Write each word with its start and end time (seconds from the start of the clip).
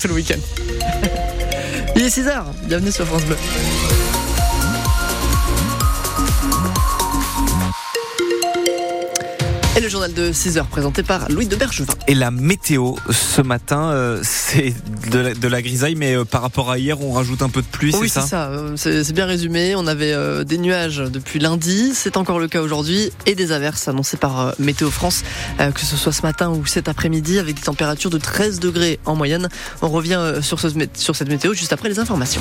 tout 0.00 0.08
le 0.08 0.14
week-end. 0.14 0.38
Il 1.96 2.02
est 2.02 2.08
6h, 2.08 2.44
bienvenue 2.64 2.90
sur 2.90 3.04
France 3.04 3.26
Bleu. 3.26 3.36
Le 9.82 9.88
journal 9.88 10.12
de 10.14 10.30
6h 10.32 10.64
présenté 10.66 11.02
par 11.02 11.28
Louis 11.30 11.46
de 11.46 11.56
Bergevin. 11.56 11.92
Et 12.06 12.14
la 12.14 12.30
météo 12.30 12.94
ce 13.10 13.42
matin, 13.42 13.90
euh, 13.90 14.20
c'est 14.22 14.74
de, 15.10 15.18
la- 15.18 15.34
de 15.34 15.48
la 15.48 15.60
grisaille, 15.62 15.94
mais 15.96 16.14
euh, 16.14 16.24
par 16.24 16.42
rapport 16.42 16.70
à 16.70 16.78
hier, 16.78 17.00
on 17.00 17.12
rajoute 17.12 17.42
un 17.42 17.48
peu 17.48 17.62
de 17.62 17.66
pluie, 17.66 17.92
oui, 18.00 18.08
c'est 18.08 18.20
ça 18.20 18.26
ça. 18.26 18.48
euh, 18.50 18.74
C'est 18.76 19.02
c'est 19.02 19.12
bien 19.12 19.26
résumé. 19.26 19.74
On 19.76 19.86
avait 19.86 20.12
euh, 20.12 20.44
des 20.44 20.58
nuages 20.58 20.98
depuis 20.98 21.38
lundi. 21.40 21.92
C'est 21.94 22.16
encore 22.16 22.38
le 22.38 22.46
cas 22.48 22.60
aujourd'hui. 22.62 23.10
Et 23.26 23.34
des 23.34 23.50
averses 23.52 23.88
annoncées 23.88 24.16
par 24.16 24.40
euh, 24.40 24.52
Météo 24.60 24.90
France, 24.90 25.22
euh, 25.60 25.70
que 25.72 25.80
ce 25.80 25.96
soit 25.96 26.12
ce 26.12 26.22
matin 26.22 26.50
ou 26.50 26.64
cet 26.64 26.88
après-midi, 26.88 27.38
avec 27.40 27.56
des 27.56 27.62
températures 27.62 28.10
de 28.10 28.18
13 28.18 28.60
degrés 28.60 29.00
en 29.04 29.16
moyenne. 29.16 29.48
On 29.82 29.88
revient 29.88 30.14
euh, 30.18 30.42
sur, 30.42 30.60
ce, 30.60 30.68
sur 30.94 31.16
cette 31.16 31.28
météo 31.28 31.54
juste 31.54 31.72
après 31.72 31.88
les 31.88 31.98
informations. 31.98 32.40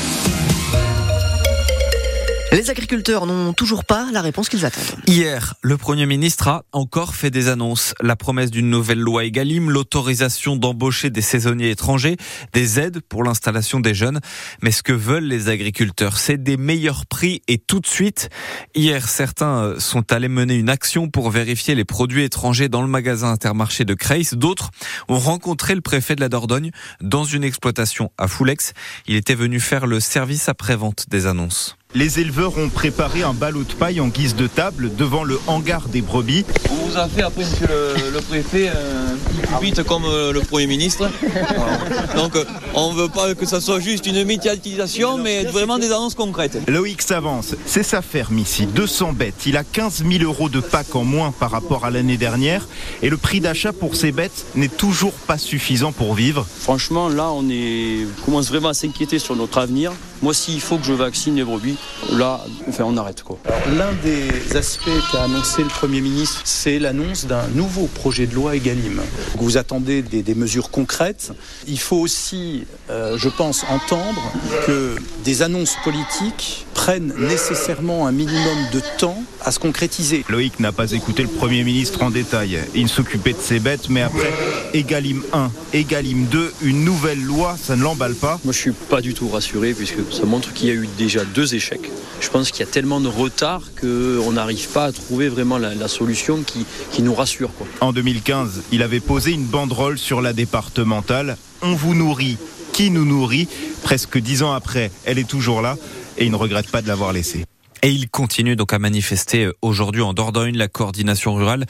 Les 2.53 2.69
agriculteurs 2.69 3.25
n'ont 3.25 3.53
toujours 3.53 3.85
pas 3.85 4.09
la 4.11 4.21
réponse 4.21 4.49
qu'ils 4.49 4.65
attendent. 4.65 4.83
Hier, 5.07 5.53
le 5.61 5.77
Premier 5.77 6.05
ministre 6.05 6.49
a 6.49 6.65
encore 6.73 7.15
fait 7.15 7.31
des 7.31 7.47
annonces. 7.47 7.93
La 8.01 8.17
promesse 8.17 8.51
d'une 8.51 8.69
nouvelle 8.69 8.99
loi 8.99 9.23
Egalim, 9.23 9.69
l'autorisation 9.69 10.57
d'embaucher 10.57 11.09
des 11.09 11.21
saisonniers 11.21 11.69
étrangers, 11.69 12.17
des 12.51 12.77
aides 12.77 12.99
pour 13.07 13.23
l'installation 13.23 13.79
des 13.79 13.93
jeunes. 13.93 14.19
Mais 14.61 14.71
ce 14.71 14.83
que 14.83 14.91
veulent 14.91 15.23
les 15.23 15.47
agriculteurs, 15.47 16.17
c'est 16.17 16.43
des 16.43 16.57
meilleurs 16.57 17.05
prix 17.05 17.41
et 17.47 17.57
tout 17.57 17.79
de 17.79 17.87
suite. 17.87 18.29
Hier, 18.75 19.07
certains 19.07 19.63
euh, 19.63 19.79
sont 19.79 20.11
allés 20.11 20.27
mener 20.27 20.55
une 20.55 20.69
action 20.69 21.09
pour 21.09 21.29
vérifier 21.29 21.73
les 21.73 21.85
produits 21.85 22.23
étrangers 22.23 22.67
dans 22.67 22.81
le 22.81 22.89
magasin 22.89 23.31
intermarché 23.31 23.85
de 23.85 23.93
Creis. 23.93 24.27
D'autres 24.33 24.71
ont 25.07 25.19
rencontré 25.19 25.73
le 25.73 25.81
préfet 25.81 26.15
de 26.17 26.21
la 26.21 26.27
Dordogne 26.27 26.71
dans 26.99 27.23
une 27.23 27.45
exploitation 27.45 28.11
à 28.17 28.27
Foulex. 28.27 28.73
Il 29.07 29.15
était 29.15 29.35
venu 29.35 29.61
faire 29.61 29.87
le 29.87 30.01
service 30.01 30.49
après-vente 30.49 31.05
des 31.09 31.27
annonces. 31.27 31.77
Les 31.93 32.21
éleveurs 32.21 32.57
ont 32.57 32.69
préparé 32.69 33.21
un 33.21 33.33
ballot 33.33 33.63
de 33.63 33.73
paille 33.73 33.99
en 33.99 34.07
guise 34.07 34.33
de 34.35 34.47
table 34.47 34.95
devant 34.95 35.25
le 35.25 35.37
hangar 35.47 35.89
des 35.89 36.01
brebis. 36.01 36.45
On 36.69 36.87
vous 36.87 36.97
a 36.97 37.05
fait 37.09 37.21
après, 37.21 37.43
monsieur 37.43 37.67
le, 37.67 38.11
le 38.13 38.21
préfet, 38.21 38.69
un 38.69 39.17
petit 39.17 39.45
pupitre 39.45 39.83
comme 39.83 40.05
euh, 40.05 40.31
le 40.31 40.39
Premier 40.39 40.67
ministre. 40.67 41.09
Voilà. 41.21 42.13
Donc, 42.15 42.37
euh, 42.37 42.45
on 42.75 42.93
ne 42.93 42.97
veut 42.97 43.09
pas 43.09 43.35
que 43.35 43.45
ça 43.45 43.59
soit 43.59 43.81
juste 43.81 44.07
une 44.07 44.23
médiatisation, 44.23 45.17
mais 45.17 45.43
vraiment 45.43 45.79
des 45.79 45.87
annonces 45.87 46.15
concrètes. 46.15 46.59
Loïc 46.69 47.01
s'avance, 47.01 47.55
c'est 47.65 47.83
sa 47.83 48.01
ferme 48.01 48.39
ici, 48.39 48.67
200 48.67 49.11
bêtes. 49.11 49.45
Il 49.45 49.57
a 49.57 49.65
15 49.65 50.05
000 50.09 50.23
euros 50.23 50.47
de 50.47 50.61
PAC 50.61 50.95
en 50.95 51.03
moins 51.03 51.33
par 51.37 51.51
rapport 51.51 51.83
à 51.83 51.89
l'année 51.89 52.17
dernière 52.17 52.69
et 53.01 53.09
le 53.09 53.17
prix 53.17 53.41
d'achat 53.41 53.73
pour 53.73 53.97
ces 53.97 54.13
bêtes 54.13 54.45
n'est 54.55 54.69
toujours 54.69 55.13
pas 55.13 55.37
suffisant 55.37 55.91
pour 55.91 56.13
vivre. 56.13 56.47
Franchement, 56.59 57.09
là, 57.09 57.31
on 57.31 57.49
est, 57.49 58.05
on 58.05 58.25
commence 58.25 58.47
vraiment 58.47 58.69
à 58.69 58.73
s'inquiéter 58.73 59.19
sur 59.19 59.35
notre 59.35 59.57
avenir. 59.57 59.91
Moi, 60.21 60.35
s'il 60.35 60.61
faut 60.61 60.77
que 60.77 60.85
je 60.85 60.93
vaccine 60.93 61.35
les 61.35 61.43
brebis, 61.43 61.77
là, 62.11 62.41
enfin, 62.69 62.83
on 62.85 62.95
arrête 62.95 63.23
quoi. 63.23 63.39
L'un 63.75 63.91
des 64.03 64.55
aspects 64.55 64.89
qu'a 65.11 65.23
annoncé 65.23 65.63
le 65.63 65.69
Premier 65.69 65.99
ministre, 65.99 66.41
c'est 66.43 66.77
l'annonce 66.77 67.25
d'un 67.25 67.47
nouveau 67.55 67.87
projet 67.87 68.27
de 68.27 68.35
loi 68.35 68.55
Egalim. 68.55 69.01
Vous 69.37 69.57
attendez 69.57 70.03
des, 70.03 70.35
mesures 70.35 70.69
concrètes. 70.69 71.31
Il 71.67 71.79
faut 71.79 71.97
aussi, 71.97 72.65
euh, 72.89 73.17
je 73.17 73.29
pense, 73.29 73.65
entendre 73.69 74.21
que 74.67 74.95
des 75.23 75.41
annonces 75.41 75.75
politiques 75.83 76.67
prennent 76.73 77.13
nécessairement 77.17 78.07
un 78.07 78.11
minimum 78.11 78.57
de 78.73 78.81
temps 78.97 79.23
à 79.41 79.51
se 79.51 79.59
concrétiser. 79.59 80.23
Loïc 80.29 80.59
n'a 80.59 80.71
pas 80.71 80.91
écouté 80.91 81.23
le 81.23 81.29
Premier 81.29 81.63
ministre 81.63 82.03
en 82.03 82.09
détail. 82.09 82.59
Il 82.75 82.89
s'occupait 82.89 83.33
de 83.33 83.39
ses 83.41 83.59
bêtes, 83.59 83.89
mais 83.89 84.01
après, 84.01 84.31
Egalim 84.73 85.21
1, 85.33 85.51
Egalim 85.73 86.25
2, 86.25 86.53
une 86.63 86.83
nouvelle 86.83 87.21
loi, 87.21 87.57
ça 87.61 87.75
ne 87.75 87.83
l'emballe 87.83 88.15
pas. 88.15 88.39
Moi, 88.43 88.53
je 88.53 88.59
suis 88.59 88.71
pas 88.71 89.01
du 89.01 89.13
tout 89.13 89.29
rassuré 89.29 89.73
puisque 89.73 89.99
ça 90.11 90.25
montre 90.25 90.53
qu'il 90.53 90.67
y 90.67 90.71
a 90.71 90.75
eu 90.75 90.87
déjà 90.97 91.25
deux 91.25 91.55
échecs. 91.55 91.91
Je 92.19 92.29
pense 92.29 92.51
qu'il 92.51 92.59
y 92.59 92.69
a 92.69 92.71
tellement 92.71 93.01
de 93.01 93.07
retard 93.07 93.61
qu'on 93.79 94.31
n'arrive 94.31 94.67
pas 94.69 94.85
à 94.85 94.91
trouver 94.91 95.29
vraiment 95.29 95.57
la, 95.57 95.73
la 95.75 95.87
solution 95.87 96.41
qui, 96.43 96.65
qui 96.91 97.01
nous 97.01 97.13
rassure. 97.13 97.51
Quoi. 97.53 97.67
En 97.81 97.93
2015, 97.93 98.63
il 98.71 98.83
avait 98.83 98.99
posé 98.99 99.31
une 99.31 99.45
banderole 99.45 99.97
sur 99.97 100.21
la 100.21 100.33
départementale. 100.33 101.37
On 101.61 101.73
vous 101.73 101.95
nourrit, 101.95 102.37
qui 102.73 102.91
nous 102.91 103.05
nourrit? 103.05 103.47
Presque 103.83 104.17
dix 104.17 104.43
ans 104.43 104.53
après, 104.53 104.91
elle 105.05 105.19
est 105.19 105.27
toujours 105.27 105.61
là 105.61 105.77
et 106.21 106.25
il 106.25 106.31
ne 106.31 106.35
regrette 106.35 106.69
pas 106.69 106.81
de 106.81 106.87
l'avoir 106.87 107.13
laissée. 107.13 107.45
Et 107.83 107.89
il 107.89 108.09
continue 108.09 108.55
donc 108.55 108.73
à 108.73 108.79
manifester 108.79 109.49
aujourd'hui 109.63 110.03
en 110.03 110.13
Dordogne. 110.13 110.55
La 110.55 110.67
coordination 110.67 111.33
rurale 111.33 111.65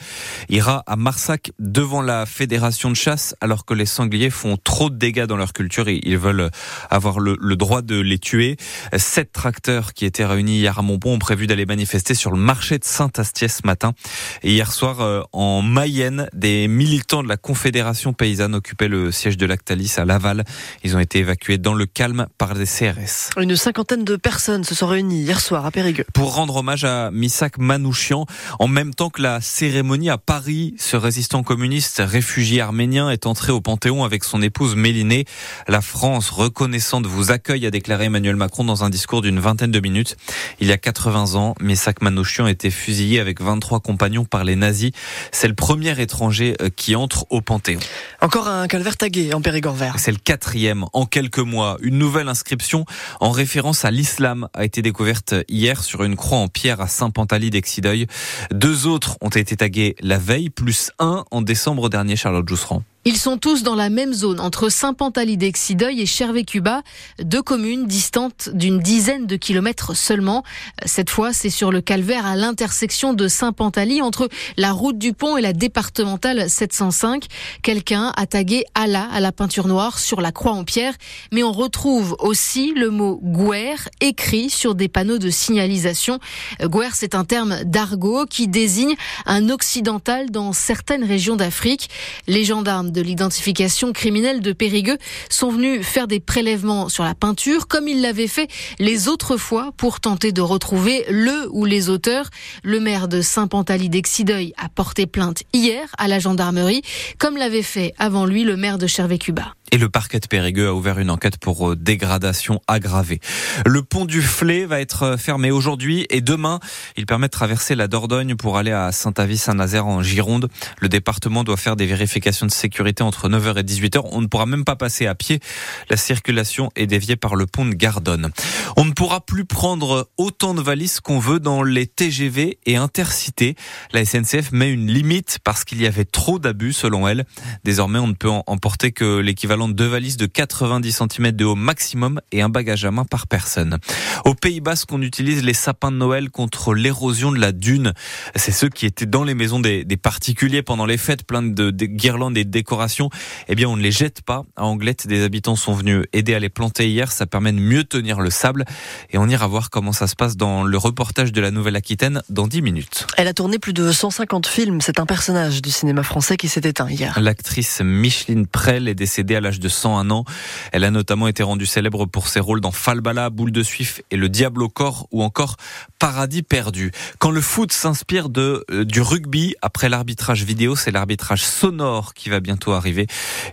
ira 0.50 0.82
à 0.86 0.96
Marsac 0.96 1.52
devant 1.58 2.02
la 2.02 2.26
fédération 2.26 2.90
de 2.90 2.94
chasse 2.94 3.34
alors 3.40 3.64
que 3.64 3.72
les 3.72 3.86
sangliers 3.86 4.28
font 4.28 4.58
trop 4.62 4.90
de 4.90 4.96
dégâts 4.96 5.24
dans 5.24 5.38
leur 5.38 5.54
culture 5.54 5.88
et 5.88 6.00
ils 6.02 6.18
veulent 6.18 6.50
avoir 6.90 7.18
le, 7.18 7.56
droit 7.56 7.80
de 7.80 7.98
les 7.98 8.18
tuer. 8.18 8.58
Sept 8.94 9.32
tracteurs 9.32 9.94
qui 9.94 10.04
étaient 10.04 10.26
réunis 10.26 10.58
hier 10.58 10.78
à 10.78 10.82
Montpont 10.82 11.14
ont 11.14 11.18
prévu 11.18 11.46
d'aller 11.46 11.64
manifester 11.64 12.12
sur 12.12 12.30
le 12.30 12.36
marché 12.36 12.78
de 12.78 12.84
Saint-Astiès 12.84 13.60
ce 13.62 13.66
matin. 13.66 13.94
Et 14.42 14.52
hier 14.52 14.70
soir, 14.70 15.00
euh, 15.00 15.22
en 15.32 15.62
Mayenne, 15.62 16.28
des 16.34 16.68
militants 16.68 17.22
de 17.22 17.28
la 17.28 17.38
Confédération 17.38 18.12
paysanne 18.12 18.54
occupaient 18.54 18.88
le 18.88 19.12
siège 19.12 19.38
de 19.38 19.46
Lactalis 19.46 19.94
à 19.96 20.04
Laval. 20.04 20.44
Ils 20.84 20.94
ont 20.94 21.00
été 21.00 21.20
évacués 21.20 21.56
dans 21.56 21.74
le 21.74 21.86
calme 21.86 22.26
par 22.36 22.52
des 22.52 22.66
CRS. 22.66 23.30
Une 23.38 23.56
cinquantaine 23.56 24.04
de 24.04 24.16
personnes 24.16 24.64
se 24.64 24.74
sont 24.74 24.88
réunies 24.88 25.22
hier 25.22 25.40
soir 25.40 25.64
à 25.64 25.70
Périgueux. 25.70 26.01
Pour 26.12 26.34
rendre 26.34 26.56
hommage 26.56 26.84
à 26.84 27.10
Misak 27.10 27.58
Manouchian 27.58 28.26
en 28.58 28.68
même 28.68 28.94
temps 28.94 29.10
que 29.10 29.22
la 29.22 29.40
cérémonie 29.40 30.10
à 30.10 30.18
Paris. 30.18 30.74
Ce 30.78 30.96
résistant 30.96 31.42
communiste 31.42 32.02
réfugié 32.04 32.60
arménien 32.60 33.10
est 33.10 33.26
entré 33.26 33.52
au 33.52 33.60
Panthéon 33.60 34.04
avec 34.04 34.24
son 34.24 34.42
épouse 34.42 34.76
Mélinée. 34.76 35.24
La 35.68 35.80
France, 35.80 36.30
reconnaissante, 36.30 37.06
vous 37.06 37.30
accueille, 37.30 37.66
a 37.66 37.70
déclaré 37.70 38.06
Emmanuel 38.06 38.36
Macron 38.36 38.64
dans 38.64 38.84
un 38.84 38.90
discours 38.90 39.22
d'une 39.22 39.40
vingtaine 39.40 39.70
de 39.70 39.80
minutes. 39.80 40.16
Il 40.60 40.68
y 40.68 40.72
a 40.72 40.78
80 40.78 41.34
ans, 41.34 41.54
Misak 41.60 42.02
Manouchian 42.02 42.46
était 42.46 42.70
fusillé 42.70 43.20
avec 43.20 43.40
23 43.40 43.80
compagnons 43.80 44.24
par 44.24 44.44
les 44.44 44.56
nazis. 44.56 44.92
C'est 45.30 45.48
le 45.48 45.54
premier 45.54 46.00
étranger 46.00 46.56
euh, 46.60 46.70
qui 46.74 46.96
entre 46.96 47.26
au 47.30 47.40
Panthéon. 47.40 47.80
Encore 48.20 48.48
un 48.48 48.66
calvaire 48.66 48.96
tagué 48.96 49.34
en 49.34 49.42
Périgord 49.42 49.74
vert. 49.74 49.96
C'est 49.98 50.12
le 50.12 50.18
quatrième 50.18 50.86
en 50.92 51.06
quelques 51.06 51.38
mois. 51.38 51.76
Une 51.82 51.98
nouvelle 51.98 52.28
inscription 52.28 52.84
en 53.20 53.30
référence 53.30 53.84
à 53.84 53.90
l'islam 53.90 54.48
a 54.54 54.64
été 54.64 54.82
découverte 54.82 55.34
hier 55.48 55.82
sur 55.82 55.91
une 56.00 56.16
croix 56.16 56.38
en 56.38 56.48
pierre 56.48 56.80
à 56.80 56.86
Saint-Pantaly 56.86 57.50
d'Exideuil. 57.50 58.06
Deux 58.50 58.86
autres 58.86 59.18
ont 59.20 59.28
été 59.28 59.56
tagués 59.56 59.94
la 60.00 60.18
veille, 60.18 60.50
plus 60.50 60.90
un 60.98 61.24
en 61.30 61.42
décembre 61.42 61.88
dernier, 61.90 62.16
Charlotte 62.16 62.48
Jousserand. 62.48 62.82
Ils 63.04 63.16
sont 63.16 63.36
tous 63.36 63.64
dans 63.64 63.74
la 63.74 63.90
même 63.90 64.12
zone, 64.12 64.38
entre 64.38 64.68
Saint-Pantaly 64.68 65.36
d'Exideuil 65.36 66.00
et 66.00 66.06
Chervé-Cuba, 66.06 66.82
deux 67.20 67.42
communes 67.42 67.88
distantes 67.88 68.48
d'une 68.52 68.78
dizaine 68.78 69.26
de 69.26 69.34
kilomètres 69.34 69.96
seulement. 69.96 70.44
Cette 70.86 71.10
fois, 71.10 71.32
c'est 71.32 71.50
sur 71.50 71.72
le 71.72 71.80
calvaire 71.80 72.24
à 72.26 72.36
l'intersection 72.36 73.12
de 73.12 73.26
Saint-Pantaly, 73.26 74.02
entre 74.02 74.28
la 74.56 74.70
route 74.70 74.98
du 74.98 75.14
pont 75.14 75.36
et 75.36 75.40
la 75.40 75.52
départementale 75.52 76.48
705. 76.48 77.26
Quelqu'un 77.64 78.12
a 78.16 78.26
tagué 78.26 78.66
Allah 78.76 79.08
à 79.12 79.18
la 79.18 79.32
peinture 79.32 79.66
noire 79.66 79.98
sur 79.98 80.20
la 80.20 80.30
croix 80.30 80.52
en 80.52 80.62
pierre, 80.62 80.94
mais 81.32 81.42
on 81.42 81.50
retrouve 81.50 82.14
aussi 82.20 82.72
le 82.76 82.90
mot 82.90 83.18
Gouer 83.20 83.74
écrit 84.00 84.48
sur 84.48 84.76
des 84.76 84.86
panneaux 84.86 85.18
de 85.18 85.28
signalisation. 85.28 86.20
Gouer, 86.62 86.90
c'est 86.94 87.16
un 87.16 87.24
terme 87.24 87.64
d'argot 87.64 88.26
qui 88.26 88.46
désigne 88.46 88.94
un 89.26 89.48
occidental 89.48 90.30
dans 90.30 90.52
certaines 90.52 91.02
régions 91.02 91.34
d'Afrique. 91.34 91.90
Les 92.28 92.44
gendarmes 92.44 92.91
de 92.92 93.00
l'identification 93.00 93.92
criminelle 93.92 94.40
de 94.40 94.52
Périgueux 94.52 94.98
sont 95.30 95.50
venus 95.50 95.84
faire 95.84 96.06
des 96.06 96.20
prélèvements 96.20 96.88
sur 96.88 97.04
la 97.04 97.14
peinture 97.14 97.66
comme 97.66 97.88
ils 97.88 98.00
l'avaient 98.00 98.28
fait 98.28 98.48
les 98.78 99.08
autres 99.08 99.36
fois 99.36 99.72
pour 99.76 100.00
tenter 100.00 100.32
de 100.32 100.40
retrouver 100.40 101.04
le 101.08 101.48
ou 101.50 101.64
les 101.64 101.88
auteurs. 101.88 102.28
Le 102.62 102.80
maire 102.80 103.08
de 103.08 103.20
Saint-Pantaly 103.20 103.88
d'Exideuil 103.88 104.52
a 104.56 104.68
porté 104.68 105.06
plainte 105.06 105.42
hier 105.52 105.88
à 105.98 106.08
la 106.08 106.18
gendarmerie 106.18 106.82
comme 107.18 107.36
l'avait 107.36 107.62
fait 107.62 107.94
avant 107.98 108.26
lui 108.26 108.44
le 108.44 108.56
maire 108.56 108.78
de 108.78 108.86
Chervé-Cuba. 108.86 109.54
Et 109.74 109.78
le 109.78 109.88
parquet 109.88 110.20
de 110.20 110.26
Périgueux 110.26 110.68
a 110.68 110.74
ouvert 110.74 110.98
une 110.98 111.08
enquête 111.08 111.38
pour 111.38 111.70
euh, 111.70 111.76
dégradation 111.76 112.60
aggravée. 112.68 113.20
Le 113.64 113.82
pont 113.82 114.04
du 114.04 114.20
Flé 114.20 114.66
va 114.66 114.82
être 114.82 115.16
fermé 115.16 115.50
aujourd'hui 115.50 116.06
et 116.10 116.20
demain. 116.20 116.60
Il 116.98 117.06
permet 117.06 117.28
de 117.28 117.30
traverser 117.30 117.74
la 117.74 117.88
Dordogne 117.88 118.36
pour 118.36 118.58
aller 118.58 118.70
à 118.70 118.92
Saint-Avis-Saint-Nazaire 118.92 119.86
en 119.86 120.02
Gironde. 120.02 120.50
Le 120.78 120.90
département 120.90 121.42
doit 121.42 121.56
faire 121.56 121.76
des 121.76 121.86
vérifications 121.86 122.44
de 122.44 122.50
sécurité 122.50 123.02
entre 123.02 123.30
9h 123.30 123.58
et 123.58 123.62
18h. 123.62 124.02
On 124.12 124.20
ne 124.20 124.26
pourra 124.26 124.44
même 124.44 124.66
pas 124.66 124.76
passer 124.76 125.06
à 125.06 125.14
pied. 125.14 125.40
La 125.88 125.96
circulation 125.96 126.68
est 126.76 126.86
déviée 126.86 127.16
par 127.16 127.34
le 127.34 127.46
pont 127.46 127.64
de 127.64 127.72
Gardonne. 127.72 128.30
On 128.76 128.84
ne 128.84 128.92
pourra 128.92 129.22
plus 129.22 129.46
prendre 129.46 130.10
autant 130.18 130.52
de 130.52 130.60
valises 130.60 131.00
qu'on 131.00 131.18
veut 131.18 131.40
dans 131.40 131.62
les 131.62 131.86
TGV 131.86 132.58
et 132.66 132.76
intercités. 132.76 133.56
La 133.94 134.04
SNCF 134.04 134.52
met 134.52 134.70
une 134.70 134.88
limite 134.88 135.38
parce 135.42 135.64
qu'il 135.64 135.80
y 135.80 135.86
avait 135.86 136.04
trop 136.04 136.38
d'abus 136.38 136.74
selon 136.74 137.08
elle. 137.08 137.24
Désormais, 137.64 137.98
on 137.98 138.08
ne 138.08 138.12
peut 138.12 138.28
emporter 138.28 138.92
que 138.92 139.18
l'équivalent 139.18 139.61
guirlandes, 139.62 139.74
deux 139.74 139.86
valises 139.86 140.16
de 140.16 140.26
90 140.26 141.02
cm 141.08 141.32
de 141.32 141.44
haut 141.44 141.54
maximum 141.54 142.20
et 142.32 142.42
un 142.42 142.48
bagage 142.48 142.84
à 142.84 142.90
main 142.90 143.04
par 143.04 143.26
personne. 143.26 143.78
Au 144.24 144.34
Pays 144.34 144.60
Basque, 144.60 144.90
on 144.92 145.02
utilise 145.02 145.44
les 145.44 145.54
sapins 145.54 145.92
de 145.92 145.96
Noël 145.96 146.30
contre 146.30 146.74
l'érosion 146.74 147.32
de 147.32 147.38
la 147.38 147.52
dune. 147.52 147.92
C'est 148.34 148.52
ceux 148.52 148.68
qui 148.68 148.86
étaient 148.86 149.06
dans 149.06 149.24
les 149.24 149.34
maisons 149.34 149.60
des, 149.60 149.84
particuliers 150.02 150.62
pendant 150.62 150.86
les 150.86 150.96
fêtes, 150.96 151.24
plein 151.24 151.42
de, 151.42 151.70
guirlandes 151.70 152.36
et 152.36 152.44
de 152.44 152.50
décorations. 152.50 153.10
Eh 153.48 153.54
bien, 153.54 153.68
on 153.68 153.76
ne 153.76 153.82
les 153.82 153.92
jette 153.92 154.22
pas. 154.22 154.42
À 154.56 154.64
Anglette, 154.64 155.06
des 155.06 155.22
habitants 155.22 155.56
sont 155.56 155.74
venus 155.74 156.04
aider 156.12 156.34
à 156.34 156.38
les 156.38 156.48
planter 156.48 156.88
hier. 156.88 157.12
Ça 157.12 157.26
permet 157.26 157.52
de 157.52 157.58
mieux 157.58 157.84
tenir 157.84 158.20
le 158.20 158.30
sable. 158.30 158.64
Et 159.10 159.18
on 159.18 159.28
ira 159.28 159.46
voir 159.46 159.70
comment 159.70 159.92
ça 159.92 160.06
se 160.06 160.16
passe 160.16 160.36
dans 160.36 160.64
le 160.64 160.78
reportage 160.78 161.32
de 161.32 161.40
la 161.40 161.50
Nouvelle-Aquitaine 161.50 162.22
dans 162.28 162.48
10 162.48 162.62
minutes. 162.62 163.06
Elle 163.16 163.28
a 163.28 163.34
tourné 163.34 163.58
plus 163.58 163.72
de 163.72 163.92
150 163.92 164.46
films. 164.46 164.80
C'est 164.80 164.98
un 164.98 165.06
personnage 165.06 165.62
du 165.62 165.70
cinéma 165.70 166.02
français 166.02 166.36
qui 166.36 166.48
s'est 166.48 166.62
éteint 166.64 166.88
hier. 166.88 167.18
L'actrice 167.20 167.80
Micheline 167.84 168.46
Prel 168.46 168.88
est 168.88 168.94
décédée 168.94 169.36
à 169.36 169.40
de 169.60 169.68
101 169.68 170.10
ans. 170.10 170.24
Elle 170.72 170.84
a 170.84 170.90
notamment 170.90 171.28
été 171.28 171.42
rendue 171.42 171.66
célèbre 171.66 172.06
pour 172.06 172.28
ses 172.28 172.40
rôles 172.40 172.60
dans 172.60 172.72
Falbala, 172.72 173.30
Boule 173.30 173.52
de 173.52 173.62
Suif 173.62 174.02
et 174.10 174.16
Le 174.16 174.28
Diable 174.28 174.62
au 174.62 174.68
corps 174.68 175.06
ou 175.10 175.22
encore 175.22 175.56
Paradis 175.98 176.42
perdu. 176.42 176.92
Quand 177.18 177.30
le 177.30 177.40
foot 177.40 177.72
s'inspire 177.72 178.28
de 178.28 178.64
euh, 178.70 178.84
du 178.84 179.00
rugby 179.00 179.54
après 179.62 179.88
l'arbitrage 179.88 180.44
vidéo, 180.44 180.76
c'est 180.76 180.90
l'arbitrage 180.90 181.44
sonore 181.44 182.14
qui 182.14 182.28
va 182.28 182.40
bientôt 182.40 182.72
arriver. 182.72 183.06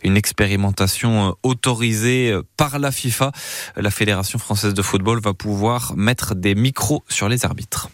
Une 0.03 0.17
expérimentation 0.17 1.29
euh, 1.29 1.31
autorisée 1.43 2.31
euh, 2.31 2.43
par 2.57 2.79
la 2.79 2.91
FIFA. 2.91 3.31
La 3.75 3.91
Fédération 3.91 4.39
française 4.39 4.73
de 4.73 4.81
football 4.81 5.19
va 5.21 5.33
pouvoir 5.33 5.93
mettre 5.95 6.35
des 6.35 6.55
micros 6.55 7.03
sur 7.07 7.29
les 7.29 7.45
arbitres. 7.45 7.89